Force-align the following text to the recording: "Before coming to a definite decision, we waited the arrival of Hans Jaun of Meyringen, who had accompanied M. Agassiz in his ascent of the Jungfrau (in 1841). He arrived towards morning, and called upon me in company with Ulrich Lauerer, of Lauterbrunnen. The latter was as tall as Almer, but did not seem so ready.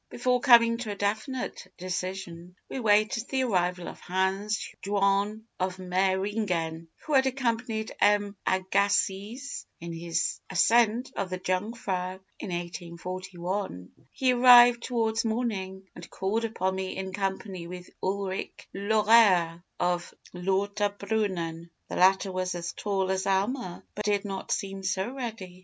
"Before 0.09 0.39
coming 0.39 0.77
to 0.77 0.89
a 0.89 0.95
definite 0.95 1.71
decision, 1.77 2.55
we 2.69 2.79
waited 2.79 3.29
the 3.29 3.43
arrival 3.43 3.87
of 3.87 3.99
Hans 3.99 4.67
Jaun 4.81 5.43
of 5.59 5.77
Meyringen, 5.77 6.87
who 7.05 7.13
had 7.13 7.27
accompanied 7.27 7.95
M. 8.01 8.35
Agassiz 8.47 9.67
in 9.79 9.93
his 9.93 10.39
ascent 10.49 11.11
of 11.15 11.29
the 11.29 11.37
Jungfrau 11.37 12.19
(in 12.39 12.49
1841). 12.49 13.91
He 14.09 14.33
arrived 14.33 14.81
towards 14.81 15.23
morning, 15.23 15.87
and 15.93 16.09
called 16.09 16.45
upon 16.45 16.73
me 16.75 16.97
in 16.97 17.13
company 17.13 17.67
with 17.67 17.87
Ulrich 18.01 18.67
Lauerer, 18.73 19.63
of 19.79 20.15
Lauterbrunnen. 20.33 21.69
The 21.89 21.95
latter 21.95 22.31
was 22.31 22.55
as 22.55 22.73
tall 22.73 23.11
as 23.11 23.27
Almer, 23.27 23.83
but 23.93 24.05
did 24.05 24.25
not 24.25 24.51
seem 24.51 24.81
so 24.81 25.11
ready. 25.13 25.59